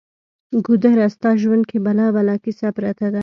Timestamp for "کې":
1.69-1.77